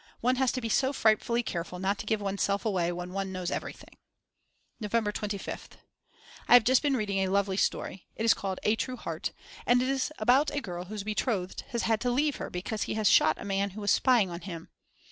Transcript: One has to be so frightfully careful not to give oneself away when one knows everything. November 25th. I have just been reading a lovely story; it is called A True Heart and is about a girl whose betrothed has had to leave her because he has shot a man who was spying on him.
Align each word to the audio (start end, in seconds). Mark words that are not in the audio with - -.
One 0.19 0.37
has 0.37 0.51
to 0.53 0.61
be 0.61 0.67
so 0.67 0.93
frightfully 0.93 1.43
careful 1.43 1.77
not 1.77 1.99
to 1.99 2.07
give 2.07 2.19
oneself 2.21 2.65
away 2.65 2.91
when 2.91 3.13
one 3.13 3.31
knows 3.31 3.51
everything. 3.51 3.97
November 4.79 5.11
25th. 5.11 5.73
I 6.47 6.55
have 6.55 6.63
just 6.63 6.81
been 6.81 6.97
reading 6.97 7.19
a 7.19 7.27
lovely 7.27 7.55
story; 7.55 8.07
it 8.15 8.25
is 8.25 8.33
called 8.33 8.59
A 8.63 8.75
True 8.75 8.97
Heart 8.97 9.31
and 9.67 9.79
is 9.79 10.11
about 10.17 10.49
a 10.49 10.59
girl 10.59 10.85
whose 10.85 11.03
betrothed 11.03 11.65
has 11.67 11.83
had 11.83 12.01
to 12.01 12.09
leave 12.09 12.37
her 12.37 12.49
because 12.49 12.81
he 12.89 12.95
has 12.95 13.11
shot 13.11 13.37
a 13.39 13.45
man 13.45 13.69
who 13.69 13.81
was 13.81 13.91
spying 13.91 14.31
on 14.31 14.41
him. 14.41 14.69